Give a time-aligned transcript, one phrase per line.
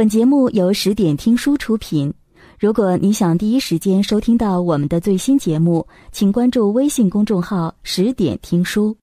[0.00, 2.10] 本节目由十点听书出品。
[2.58, 8.96] 如果你想第一时间收听到我们的最新节目，请关注微信公众号“十点听书”。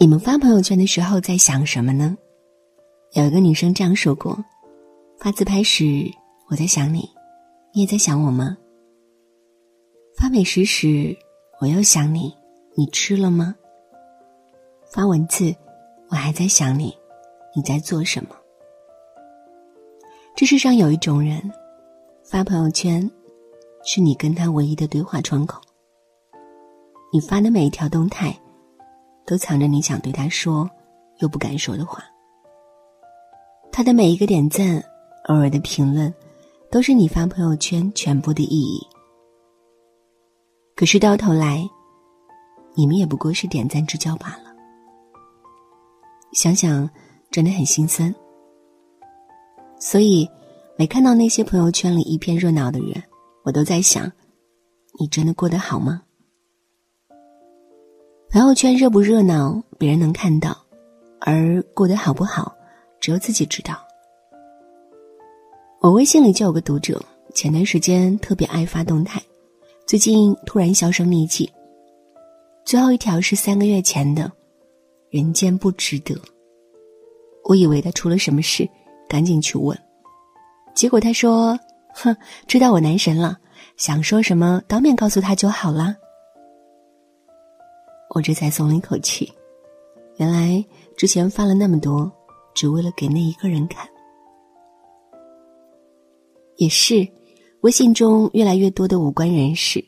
[0.00, 2.16] 你们发朋友圈的时候在想什么呢？
[3.12, 4.42] 有一个女生这样说过
[5.20, 6.10] ：“发自拍时
[6.48, 7.06] 我在想你，
[7.74, 8.56] 你也在想我吗？
[10.16, 11.14] 发美食时
[11.60, 12.32] 我又想你，
[12.74, 13.54] 你吃了吗？
[14.90, 15.54] 发文字
[16.08, 16.96] 我还在想你，
[17.54, 18.30] 你在做什么？”
[20.42, 21.40] 这世上有一种人，
[22.24, 23.08] 发朋友圈，
[23.84, 25.62] 是你跟他唯一的对话窗口。
[27.12, 28.36] 你发的每一条动态，
[29.24, 30.68] 都藏着你想对他说
[31.18, 32.02] 又不敢说的话。
[33.70, 34.82] 他的每一个点赞，
[35.28, 36.12] 偶尔的评论，
[36.72, 38.84] 都是你发朋友圈全部的意义。
[40.74, 41.64] 可是到头来，
[42.74, 44.52] 你们也不过是点赞之交罢了。
[46.32, 46.90] 想想，
[47.30, 48.12] 真的很心酸。
[49.84, 50.30] 所以，
[50.82, 53.00] 每看到那些朋友圈里一片热闹的人，
[53.44, 54.10] 我都在想：
[54.98, 56.02] 你真的过得好吗？
[58.30, 60.50] 朋友圈热不热闹，别人能看到；
[61.20, 62.52] 而过得好不好，
[62.98, 63.78] 只有自己知道。
[65.80, 67.00] 我微信里就有个读者，
[67.32, 69.22] 前段时间特别爱发动态，
[69.86, 71.48] 最近突然销声匿迹。
[72.64, 74.28] 最后一条是三个月前的
[75.10, 76.20] ，“人间不值得。”
[77.48, 78.68] 我以为他出了什么事。
[79.08, 79.78] 赶紧去问，
[80.74, 81.58] 结果他说
[81.94, 83.38] ：“哼，知道我男神了，
[83.76, 85.94] 想说什么当面告诉他就好啦。”
[88.14, 89.32] 我这才松了一口气，
[90.16, 90.64] 原来
[90.96, 92.10] 之前发了那么多，
[92.54, 93.88] 只为了给那一个人看。
[96.56, 97.08] 也是，
[97.62, 99.82] 微信中越来越多的无关人士，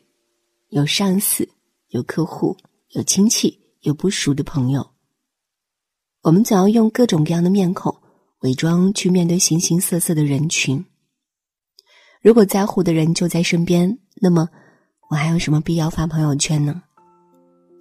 [0.69, 1.47] 有上司，
[1.89, 2.57] 有客户，
[2.89, 4.85] 有亲戚，有不熟的朋友。
[6.21, 7.95] 我们总要用各种各样的面孔。
[8.45, 10.85] 伪装去面对形形色色的人群。
[12.21, 14.47] 如果在乎的人就在身边，那么
[15.09, 16.79] 我还有什么必要发朋友圈呢？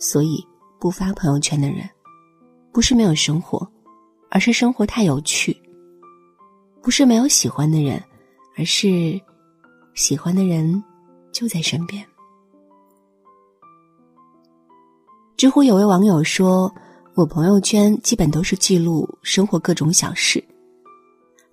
[0.00, 0.42] 所以
[0.80, 1.86] 不发朋友圈的人，
[2.72, 3.70] 不是没有生活，
[4.30, 5.52] 而是生活太有趣；
[6.82, 8.02] 不是没有喜欢的人，
[8.56, 9.20] 而是
[9.94, 10.82] 喜欢的人
[11.31, 12.02] 就在身边。
[15.36, 16.75] 知乎有位网友说
[17.16, 20.42] ：“我朋友圈基本都是记录生活各种小事。”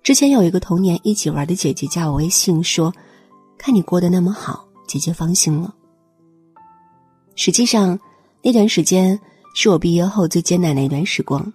[0.02, 2.92] 之前有一个童年一起玩的姐姐加我微信说
[3.56, 5.72] ：“看你过得那么好，姐姐放心了。”
[7.36, 7.96] 实际上，
[8.42, 9.18] 那段时间
[9.54, 11.52] 是我毕业后最艰难的一段时光，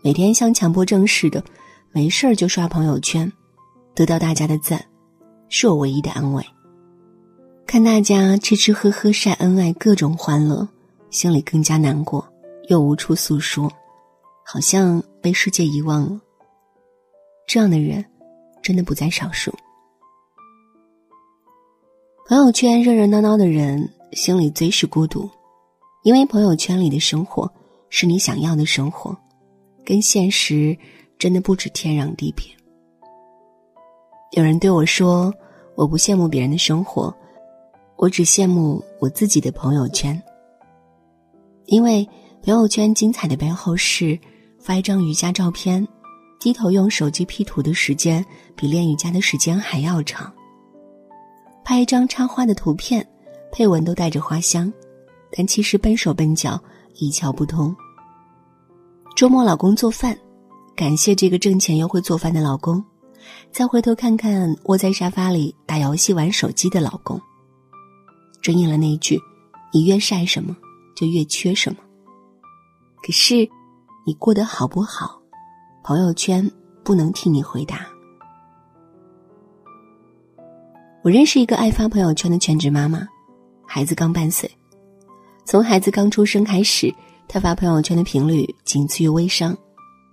[0.00, 1.42] 每天像强迫症似的，
[1.90, 3.30] 没事儿就刷朋友圈，
[3.96, 4.80] 得到大家的赞，
[5.48, 6.44] 是我唯一的安慰。
[7.66, 10.68] 看大家吃吃喝喝晒恩爱，各种欢乐，
[11.10, 12.24] 心里更加难过，
[12.68, 13.68] 又无处诉说，
[14.44, 16.20] 好像被世界遗忘了。
[17.46, 18.04] 这样的人，
[18.62, 19.52] 真的不在少数。
[22.28, 25.28] 朋友圈热热闹闹的人，心里最是孤独，
[26.02, 27.50] 因为朋友圈里的生活
[27.90, 29.14] 是你想要的生活，
[29.84, 30.76] 跟现实
[31.18, 32.46] 真的不止天壤地别。
[34.30, 35.34] 有人对我说
[35.76, 37.14] ：“我不羡慕别人的生活，
[37.96, 40.20] 我只羡慕我自己的朋友圈。”
[41.66, 42.08] 因为
[42.42, 44.18] 朋友圈精彩的背后是
[44.58, 45.86] 发一张瑜伽照片。
[46.42, 48.26] 低头用手机 P 图的时间
[48.56, 50.32] 比练瑜伽的时间还要长。
[51.64, 53.08] 拍一张插花的图片，
[53.52, 54.72] 配文都带着花香，
[55.30, 56.60] 但其实笨手笨脚，
[56.94, 57.72] 一窍不通。
[59.14, 60.18] 周末老公做饭，
[60.74, 62.84] 感谢这个挣钱又会做饭的老公。
[63.52, 67.20] 再回头看看窝在沙发里打游戏玩手机的老公，
[68.40, 69.16] 正应了那句：
[69.72, 70.56] 你越晒什么，
[70.96, 71.78] 就越缺什么。
[73.00, 73.48] 可是，
[74.04, 75.21] 你过得好不好？
[75.84, 76.48] 朋友圈
[76.84, 77.86] 不能替你回答。
[81.02, 83.04] 我认识一个爱发朋友圈的全职妈妈，
[83.66, 84.48] 孩子刚半岁，
[85.44, 86.94] 从孩子刚出生开始，
[87.26, 89.56] 她发朋友圈的频率仅次于微商，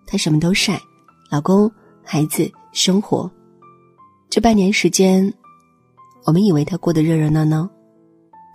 [0.08, 0.82] 她什么都晒，
[1.30, 1.72] 老公、
[2.04, 3.30] 孩子、生活。
[4.28, 5.32] 这半年时间，
[6.26, 7.70] 我们以为她过得热热闹闹，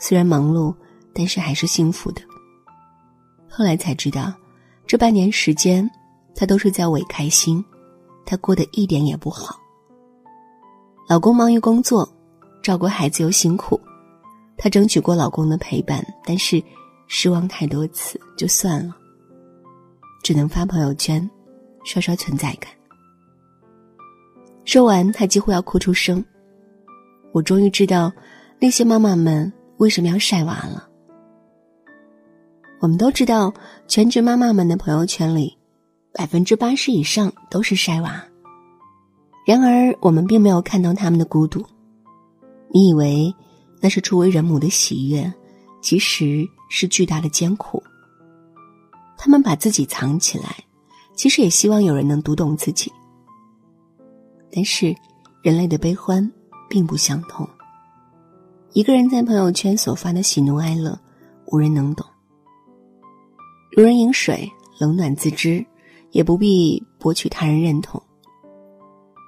[0.01, 0.75] 虽然忙碌，
[1.15, 2.21] 但是还是幸福的。
[3.49, 4.35] 后来才知道，
[4.85, 5.89] 这半年时间。
[6.35, 7.65] 她都是在伪开心，
[8.25, 9.59] 她过得一点也不好。
[11.09, 12.09] 老公忙于工作，
[12.63, 13.81] 照顾孩子又辛苦，
[14.57, 16.63] 她争取过老公的陪伴，但是
[17.07, 18.97] 失望太多次，就算了，
[20.23, 21.29] 只能发朋友圈，
[21.85, 22.73] 刷刷存在感。
[24.65, 26.25] 说完，她几乎要哭出声。
[27.33, 28.11] 我终于知道，
[28.59, 30.89] 那些妈妈们为什么要晒娃了。
[32.81, 33.53] 我们都知道，
[33.87, 35.57] 全职妈妈们的朋友圈里。
[36.17, 38.25] 百分之八十以上都是晒娃，
[39.45, 41.61] 然而，我们并没有看到他们的孤独。
[42.73, 43.35] 你以为
[43.81, 45.31] 那是初为人母的喜悦，
[45.83, 47.83] 其实是巨大的艰苦。
[49.19, 50.57] 他们把自己藏起来，
[51.17, 52.93] 其实也希望有人能读懂自己。
[54.53, 54.95] 但是，
[55.43, 56.33] 人类的悲欢
[56.69, 57.45] 并不相同。
[58.73, 60.97] 一个人在朋友圈所发的喜怒哀乐，
[61.47, 62.07] 无人能懂。
[63.73, 65.65] 如人饮水，冷暖自知，
[66.15, 68.01] 也不必博取他人认同。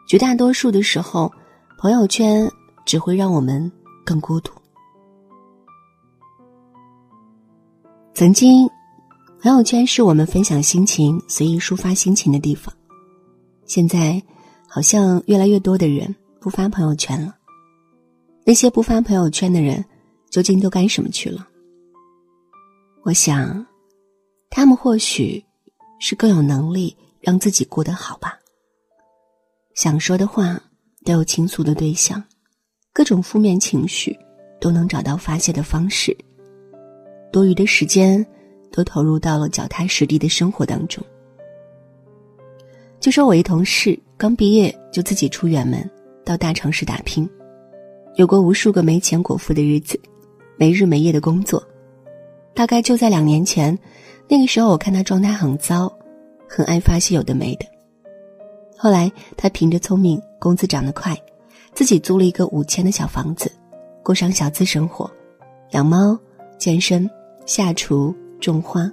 [0.09, 1.31] 绝大多数的时候，
[1.79, 2.49] 朋友圈
[2.87, 3.71] 只会让我们
[4.05, 4.53] 更孤独。
[8.15, 8.67] 曾经，
[9.43, 12.73] 朋友圈是我们分享心情、随意抒发心情的地方。
[13.65, 14.23] 现在，
[14.69, 17.35] 好像越来越多的人不发朋友圈了。
[18.45, 19.85] 那些不发朋友圈的人，
[20.31, 21.47] 究竟都干什么去了？
[23.03, 23.67] 我想。
[24.49, 25.45] 他们或许
[25.99, 28.39] 是更有能力让自己过得好吧。
[29.75, 30.61] 想说的话
[31.05, 32.23] 都有倾诉的对象，
[32.93, 34.17] 各种负面情绪
[34.61, 36.17] 都能找到发泄的方式。
[37.33, 38.25] 多余的时间
[38.73, 41.05] 都投入到了脚踏实地的生活当中。
[42.99, 45.89] 就说我一同事刚毕业就自己出远门
[46.25, 47.29] 到大城市打拼，
[48.15, 50.01] 有过无数个没钱果腹的日子，
[50.57, 51.63] 没日没夜的工作，
[52.55, 53.79] 大概就在两年前。
[54.29, 55.93] 那个时候，我看他状态很糟，
[56.49, 57.67] 很爱发些有的没的。
[58.77, 61.17] 后来，他凭着聪明，工资涨得快，
[61.73, 63.51] 自己租了一个五千的小房子，
[64.03, 65.11] 过上小资生活，
[65.71, 66.19] 养猫、
[66.59, 67.09] 健身、
[67.47, 68.91] 下厨、种花。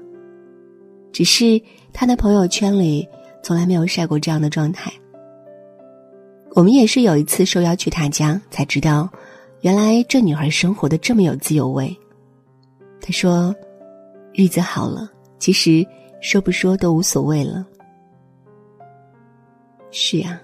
[1.11, 3.07] 只是他的朋友圈里
[3.41, 4.91] 从来没有晒过这样的状态。
[6.55, 9.09] 我们也是有一次受邀去他家，才知道，
[9.61, 11.95] 原来这女孩生活的这么有滋有味。
[13.01, 13.53] 他说，
[14.33, 15.09] 日子好了。
[15.43, 15.85] 其实
[16.21, 17.67] 说不说都无所谓了。
[19.91, 20.41] 是呀，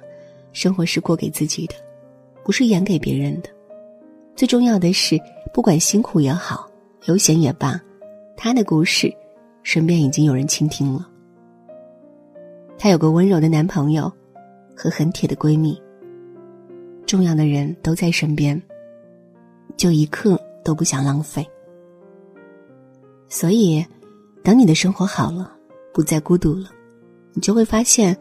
[0.52, 1.76] 生活是过给自己的，
[2.44, 3.48] 不是演给别人的。
[4.36, 5.18] 最重要的是，
[5.54, 6.70] 不管辛苦也好，
[7.06, 7.82] 悠闲也罢，
[8.36, 9.10] 他的故事，
[9.64, 11.10] 身边已经有人倾听了。
[12.78, 14.12] 她有个温柔的男朋友，
[14.76, 15.82] 和很铁的闺蜜。
[17.06, 18.62] 重要的人都在身边，
[19.78, 21.50] 就一刻都不想浪费。
[23.30, 23.82] 所以。
[24.44, 25.52] 当你的生活好了，
[25.94, 26.70] 不再孤独了，
[27.34, 28.18] 你就会发现，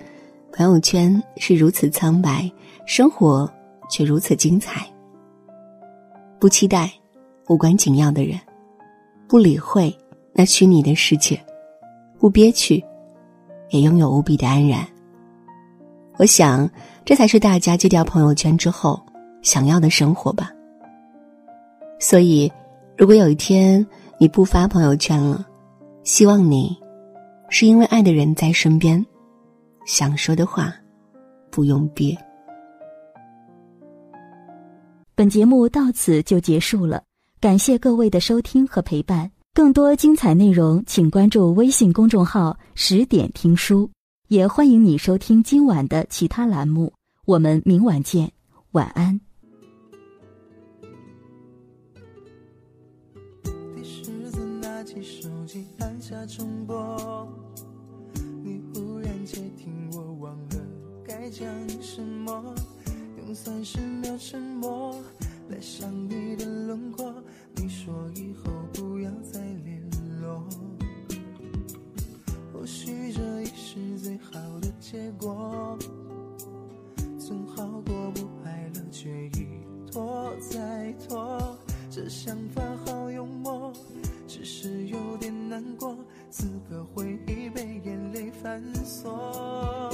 [0.53, 2.51] 朋友圈是如此苍白，
[2.87, 3.51] 生活
[3.89, 4.87] 却如此精彩。
[6.39, 6.91] 不期待
[7.49, 8.39] 无关紧要的人，
[9.27, 9.97] 不理会
[10.33, 11.41] 那虚拟的世界，
[12.19, 12.85] 不憋屈，
[13.71, 14.87] 也拥有无比的安然。
[16.17, 16.69] 我想，
[17.05, 19.01] 这才是大家戒掉朋友圈之后
[19.41, 20.51] 想要的生活吧。
[22.01, 22.53] 所以，
[22.97, 23.85] 如果有一天
[24.19, 25.47] 你不发朋友圈了，
[26.09, 26.75] 希望你，
[27.51, 29.05] 是因为爱的人在身边，
[29.85, 30.75] 想说的话，
[31.51, 32.17] 不用憋。
[35.15, 37.03] 本节目到此就结束了，
[37.43, 39.31] 感谢各位的收听和陪伴。
[39.53, 43.91] 更多精彩内容，请关注微信公众号“十点听书”，
[44.29, 46.91] 也欢迎你收听今晚的其他栏目。
[47.27, 48.33] 我们明晚见，
[48.71, 49.21] 晚安。
[55.79, 57.29] 按下重播，
[58.43, 60.57] 你忽然接听，我忘了
[61.05, 61.47] 该讲
[61.81, 62.55] 什么，
[63.19, 64.95] 用三十秒沉默
[65.49, 67.13] 来想你的轮廓。
[67.57, 69.83] 你说以后不要再联
[70.21, 70.45] 络，
[72.53, 75.77] 或许这已是最好的结果，
[77.19, 79.47] 总好过不爱了却一
[79.91, 81.57] 拖再拖。
[81.91, 83.73] 这想法好幽默。
[84.29, 85.97] 只是有点难过，
[86.31, 89.91] 此刻回忆被眼泪反锁。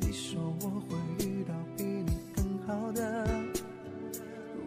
[0.00, 0.96] 你说我会
[1.26, 3.28] 遇到比你更好的，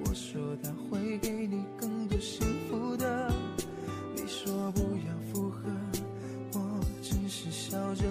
[0.06, 3.34] 我说他会给你更多幸福的。
[4.16, 5.64] 你说不要附和，
[6.54, 8.04] 我只是笑着。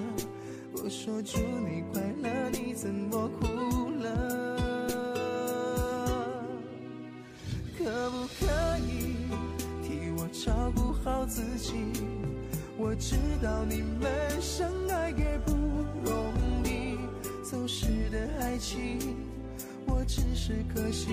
[0.74, 3.46] 我说祝你快乐，你怎么哭
[4.02, 4.51] 了？
[12.76, 15.52] 我知道你们相爱也不
[16.04, 16.32] 容
[16.64, 16.96] 易。
[17.42, 18.98] 走失的爱情，
[19.86, 21.08] 我只是可惜，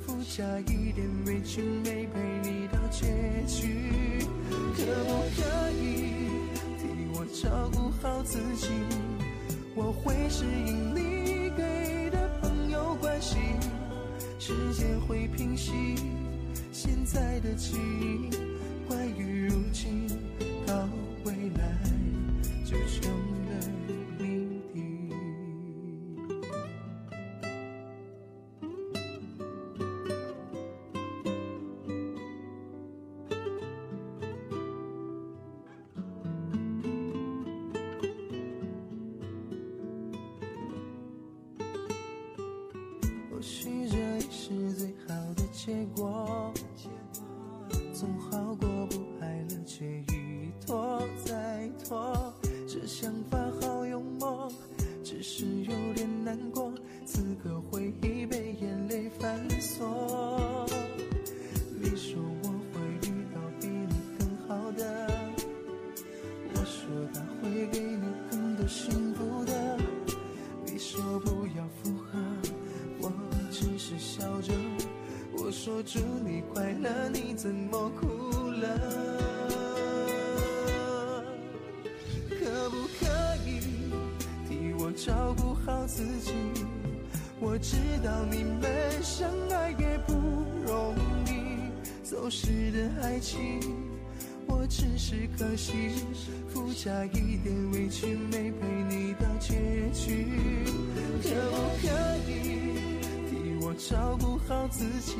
[0.00, 3.06] 附加一点委屈，没陪你到结
[3.46, 4.24] 局。
[4.48, 6.30] 可不可以
[6.78, 6.82] 替
[7.14, 8.68] 我照顾好自己？
[9.74, 13.36] 我会适应你给的朋友关系，
[14.38, 15.72] 时间会平息。
[16.72, 18.30] 现在的记忆，
[52.86, 54.48] 想法好幽默
[55.02, 56.72] 只是有点难过。
[57.04, 60.66] 此刻回忆被眼泪反锁
[61.80, 65.08] 你说我会遇到比你更好的。
[66.54, 69.76] 我说他会给你更多幸福的
[70.64, 72.18] 你说不要复合。
[73.00, 73.12] 我
[73.50, 74.52] 只是笑着
[75.36, 78.06] 我说祝你快乐你怎么哭
[78.62, 79.35] 了？
[84.96, 86.32] 照顾好自己？
[87.38, 88.62] 我知道你们
[89.02, 90.14] 相爱也不
[90.66, 90.94] 容
[91.26, 91.70] 易，
[92.02, 93.60] 走失的爱情，
[94.46, 95.90] 我只是可惜，
[96.48, 99.54] 附加一点委屈，没陪你到结
[99.92, 100.26] 局。
[101.22, 101.86] 可不可
[102.26, 102.78] 以
[103.28, 105.14] 替我照顾好自己？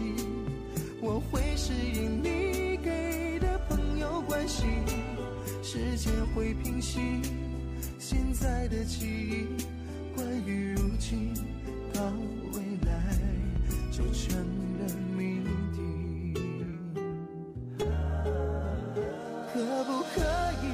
[1.02, 4.64] 我会适应你给的朋友关系，
[5.62, 7.20] 时间会平息
[8.08, 9.46] 现在的记忆，
[10.14, 11.34] 关于如今。
[11.92, 12.00] 到
[12.52, 13.18] 未来
[13.90, 14.38] 就成
[14.78, 14.86] 了
[15.16, 15.42] 谜
[15.74, 16.32] 底，
[19.52, 20.22] 可不可
[20.62, 20.64] 以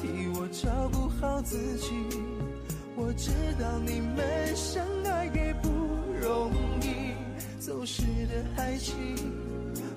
[0.00, 1.88] 替我照顾好自己？
[2.94, 5.68] 我知道你们相爱也不
[6.22, 7.16] 容易，
[7.58, 8.94] 走失的爱情，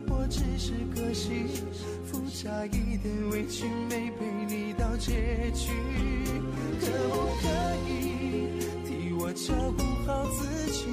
[0.07, 1.61] 我只是可惜，
[2.07, 5.11] 附加一点委屈，没被你到结
[5.51, 5.69] 局，
[6.81, 7.45] 可不可
[7.87, 8.49] 以
[8.83, 9.13] 替？
[9.13, 10.87] 我照顾好自己，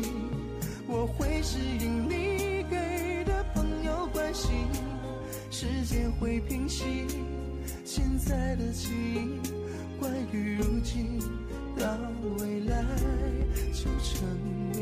[0.87, 4.51] 我会适应你给的朋友关系，
[5.51, 6.85] 时间会平息
[7.83, 9.41] 现在的记忆，
[9.99, 11.19] 关于如今
[11.79, 11.97] 到
[12.39, 12.85] 未来
[13.73, 14.76] 就成。